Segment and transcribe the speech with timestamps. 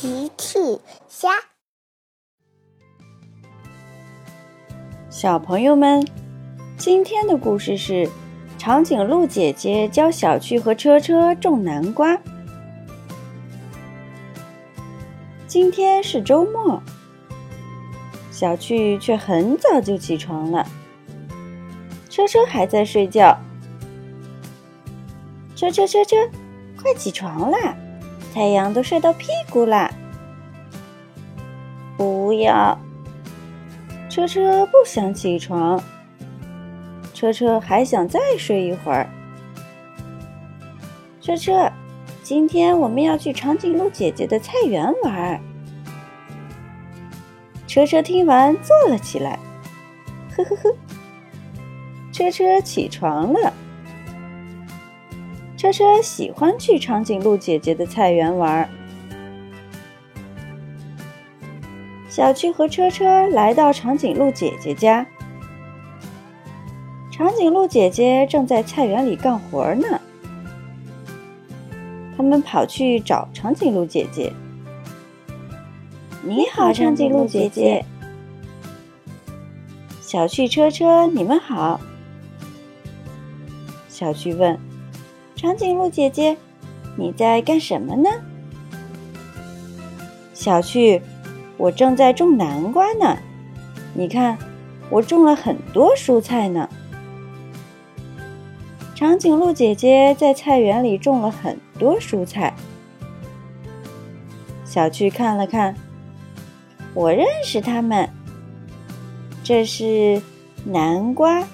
[0.00, 0.58] 奇趣
[1.10, 1.28] 虾，
[5.10, 6.02] 小朋友们，
[6.78, 8.08] 今天的故事是
[8.56, 12.18] 长颈鹿姐姐教小趣和车车种南瓜。
[15.46, 16.82] 今天是周末，
[18.30, 20.66] 小趣却很早就起床了，
[22.08, 23.38] 车车还在睡觉。
[25.54, 26.16] 车车车车，
[26.82, 27.76] 快起床啦！
[28.32, 29.89] 太阳都晒到屁股啦！
[32.30, 32.78] 不要，
[34.08, 35.82] 车车不想起床。
[37.12, 39.10] 车车还想再睡一会儿。
[41.20, 41.68] 车车，
[42.22, 45.40] 今天我们要去长颈鹿姐姐的菜园玩。
[47.66, 49.36] 车车听完坐了起来，
[50.36, 50.72] 呵呵呵。
[52.12, 53.52] 车车起床了。
[55.56, 58.70] 车车喜欢去长颈鹿姐姐的菜园玩。
[62.10, 65.06] 小趣和车车来到长颈鹿姐姐家，
[67.08, 70.00] 长颈鹿姐姐正在菜园里干活呢。
[72.16, 74.32] 他们跑去找长颈鹿姐姐。
[76.24, 77.84] 你好，长颈鹿姐姐。
[80.00, 81.80] 小趣、车车，你们好。
[83.88, 84.58] 小趣问。
[85.36, 86.36] 长颈鹿姐姐，
[86.96, 88.10] 你在干什么呢？
[90.34, 91.00] 小趣，
[91.60, 93.18] 我正在种南瓜呢。
[93.92, 94.38] 你看，
[94.88, 96.66] 我种了很多蔬菜呢。
[98.94, 102.54] 长颈鹿姐姐在菜园里种了很多蔬菜。
[104.64, 105.74] 小趣看了看，
[106.94, 108.08] 我认识它们。
[109.44, 110.22] 这是
[110.64, 111.44] 南瓜、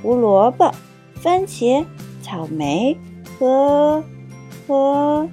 [0.00, 0.72] 胡萝卜、
[1.16, 1.84] 番茄、
[2.22, 2.96] 草莓。
[3.40, 4.04] 呵，
[4.68, 5.28] 呵，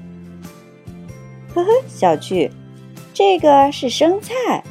[1.54, 2.50] 呵呵，小趣，
[3.14, 4.64] 这个是生菜，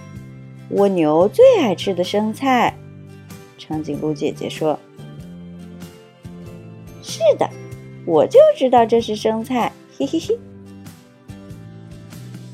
[0.71, 2.77] 蜗牛最爱吃的生菜。
[3.57, 4.77] 长颈鹿姐姐说
[7.05, 7.49] ：“是的，
[8.05, 10.37] 我就知道这是生菜。”嘿嘿嘿。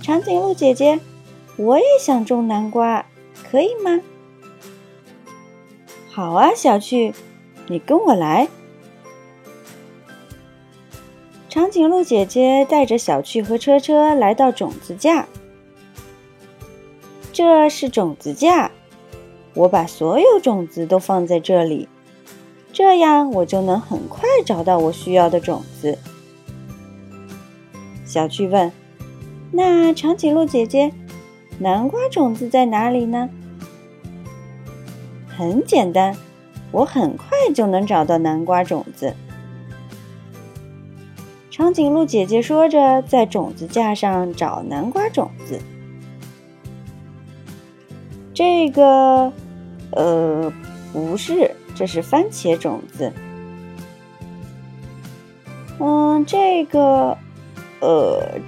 [0.03, 1.01] 长颈鹿姐姐，
[1.57, 3.07] 我也想种南瓜，
[3.51, 3.99] 可以吗？
[6.11, 7.15] 好啊，小趣，
[7.67, 8.47] 你跟我来。
[11.49, 15.27] 长颈鹿姐姐带着小趣和车车来到种子架。
[17.39, 18.73] 这是种子架，
[19.55, 21.89] 我把所有种子都放在这里，
[22.73, 25.97] 这样我就能很快找到我需要的种子。
[28.05, 28.73] 小趣问
[29.55, 30.93] ：“那长颈鹿姐姐，
[31.61, 33.31] 南瓜种子在哪里呢？”
[35.31, 36.17] 很简单，
[36.73, 39.15] 我很快就能找到南瓜种子。
[41.53, 45.61] 长颈鹿姐姐说着，在种子架上找南瓜种子。
[48.39, 49.33] 这个，
[49.91, 50.53] 呃，
[50.93, 53.13] 不是，这是番茄种子。
[55.81, 57.19] 嗯，这个，
[57.81, 58.39] 呃，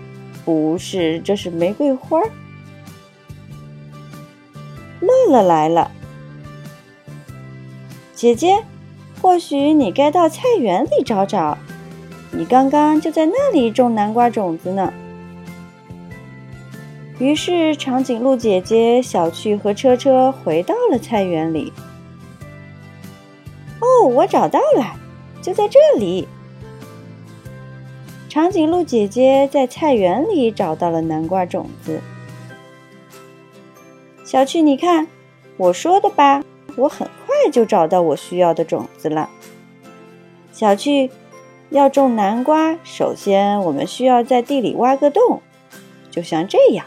[0.44, 2.20] 不是，这是玫瑰花。
[5.00, 5.90] 乐乐来了，
[8.14, 8.62] 姐姐，
[9.20, 11.58] 或许你该到菜园里找找。
[12.30, 14.92] 你刚刚就在那里种南瓜种子呢。
[17.20, 21.70] 于是，长颈鹿姐姐、小趣和车车回到了菜园里。
[23.78, 24.96] 哦，我找到了，
[25.42, 26.26] 就在这里。
[28.28, 32.00] 长颈鹿姐姐在菜园里找到了南瓜种子。
[34.24, 35.06] 小趣，你看，
[35.58, 36.42] 我说的吧，
[36.76, 39.28] 我很快就找到我需要的种子了。
[40.52, 41.10] 小趣。
[41.70, 45.40] 要种南瓜，首先我们需要在地里挖个洞，
[46.10, 46.84] 就像这样。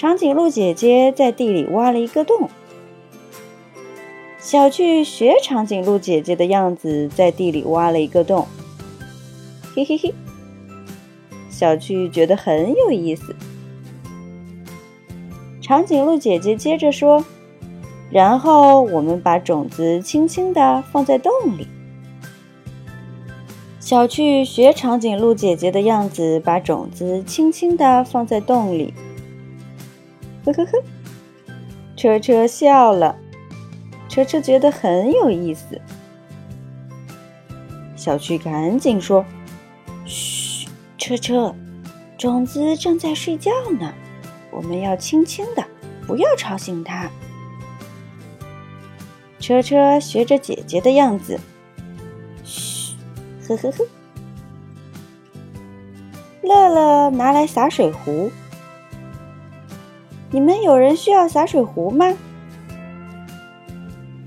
[0.00, 2.48] 长颈鹿姐姐在地里挖了一个洞，
[4.38, 8.48] 小趣学长颈鹿姐姐的样子，在地里挖了一个洞。
[9.76, 10.14] 嘿嘿嘿，
[11.50, 13.36] 小趣觉得很有意思。
[15.60, 17.22] 长颈鹿姐姐接着说
[18.10, 21.68] ：“然后我们把种子轻轻地放在洞里。”
[23.78, 28.94] 小趣学长颈鹿姐姐的样子，把种子轻轻地放在洞里。
[30.44, 30.82] 呵呵呵，
[31.96, 33.16] 车车笑了。
[34.08, 35.80] 车车觉得很有意思。
[37.94, 39.24] 小趣赶紧说
[40.06, 40.66] ：“嘘，
[40.98, 41.54] 车车，
[42.16, 43.92] 种子正在睡觉呢，
[44.50, 45.64] 我们要轻轻的，
[46.06, 47.10] 不要吵醒它。”
[49.38, 51.38] 车车学着姐姐的样子。
[52.42, 52.96] 嘘
[53.46, 53.86] 呵呵呵，
[56.42, 58.30] 乐乐拿来洒水壶。
[60.32, 62.16] 你们有人需要洒水壶吗？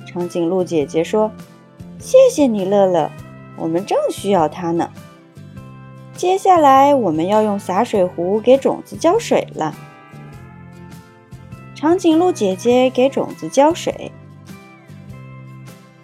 [0.06, 1.32] 长颈鹿姐姐说
[1.98, 3.10] ：“谢谢你，乐乐，
[3.58, 4.92] 我们正需要它呢。
[6.14, 9.74] 接下来我们要用洒水壶给种子浇水了。”
[11.74, 14.12] 长颈鹿姐姐给种子浇水，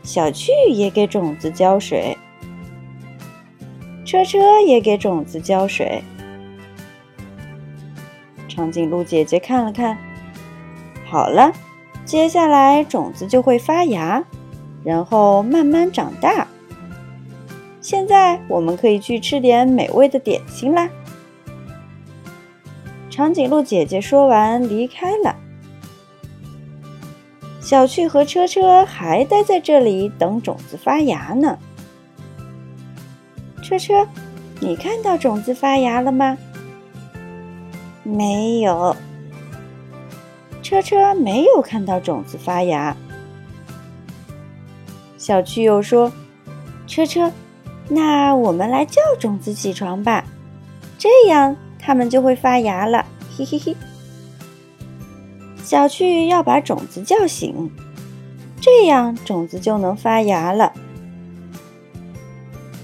[0.02, 2.18] 小趣也给种子浇水，
[4.06, 6.02] 车车也给种子浇水。
[8.60, 9.98] 长颈鹿姐姐看了看，
[11.06, 11.50] 好了，
[12.04, 14.22] 接下来种子就会发芽，
[14.84, 16.46] 然后慢慢长大。
[17.80, 20.90] 现在我们可以去吃点美味的点心啦。
[23.10, 25.38] 长颈鹿姐姐说完离开了。
[27.62, 31.58] 小趣和车车还待在这里等种子发芽呢。
[33.64, 34.06] 车车，
[34.60, 36.38] 你看到种子发芽了吗？
[38.10, 38.96] 没有。
[40.62, 42.96] 车车没有看到种子发芽。
[45.18, 46.12] 小趣又说
[46.88, 47.32] ：“车车，
[47.88, 50.24] 那我们来叫种子起床吧，
[50.98, 53.06] 这样它们就会发芽了。”
[53.38, 53.76] 嘿嘿嘿。
[55.64, 57.72] 小趣要把种子叫醒，
[58.60, 60.74] 这样种子就能发芽了。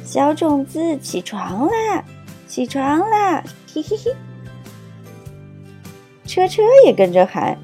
[0.04, 2.04] 小种子起床啦，
[2.48, 3.44] 起床啦！
[3.74, 4.16] 嘿嘿嘿。
[6.36, 7.58] 车车也跟着喊：“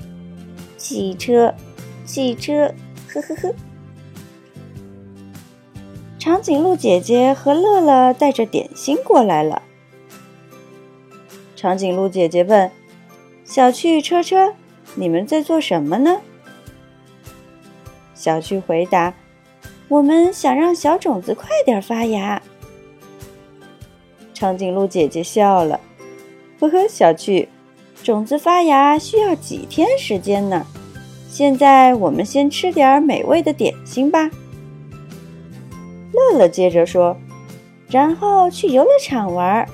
[0.79, 1.53] 汽车，
[2.05, 2.73] 汽车！”
[3.13, 3.53] 呵呵呵。
[6.17, 9.61] 长颈鹿姐姐和乐乐带着点心过来了。
[11.53, 12.71] 长颈鹿姐姐问
[13.43, 14.53] ：“小趣，车车。”
[14.95, 16.21] 你们在做什么呢？
[18.15, 19.13] 小趣回答
[19.89, 22.41] ：“我们想让小种子快点发芽。”
[24.33, 25.81] 长颈鹿姐姐笑了
[26.61, 27.49] ：“呵呵，小趣，
[28.03, 30.65] 种子发芽需要几天时间呢？
[31.29, 34.29] 现在我们先吃点美味的点心吧。”
[36.11, 37.15] 乐乐接着说
[37.89, 39.67] ：“然后去游乐场玩。”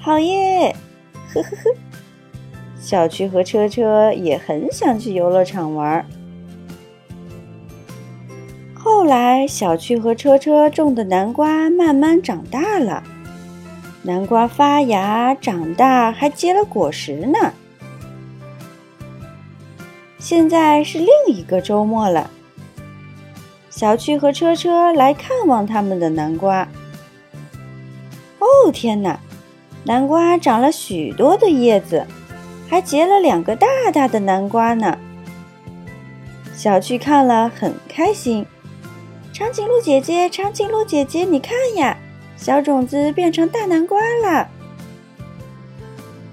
[0.00, 0.74] 好耶！
[1.32, 1.76] 呵呵呵。
[2.78, 6.04] 小趣和车车也很想去游乐场玩。
[8.74, 13.02] 后来，小趣和车车种的南瓜慢慢长大了，
[14.02, 17.52] 南瓜发芽、长大，还结了果实呢。
[20.18, 22.30] 现在是另一个周末了，
[23.68, 26.68] 小趣和车车来看望他们的南瓜。
[28.38, 29.18] 哦，天哪！
[29.84, 32.06] 南瓜长了许多的叶子。
[32.70, 34.96] 还结了两个大大的南瓜呢。
[36.54, 38.46] 小趣看了很开心。
[39.32, 41.98] 长颈鹿姐姐，长颈鹿姐姐，你看呀，
[42.40, 44.48] 小种子变成大南瓜了。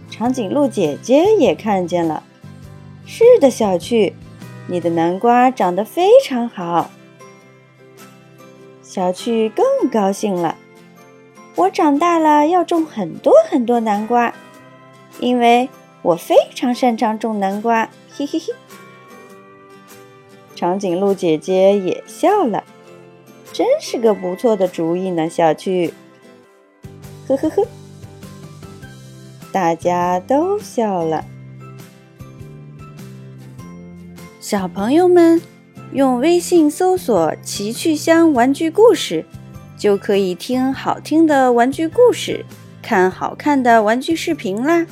[0.09, 2.23] 长颈鹿姐姐也看见了。
[3.05, 4.13] 是的，小趣，
[4.67, 6.89] 你的南瓜长得非常好。
[8.81, 10.55] 小趣更高兴了。
[11.55, 14.33] 我长大了要种很多很多南瓜，
[15.19, 15.69] 因为。
[16.03, 18.53] 我非常擅长种南瓜，嘿嘿嘿。
[20.55, 22.63] 长颈鹿姐姐也笑了，
[23.57, 25.91] 真是个不错的主意呢，小趣。
[27.27, 27.65] 呵呵呵，
[29.51, 31.25] 大家都笑了。
[34.39, 35.41] 小朋友们，
[35.91, 39.25] 用微信搜索“奇趣箱玩具故事”，
[39.75, 42.45] 就可以听好听的玩具故事，
[42.83, 44.85] 看好看的玩具视频啦。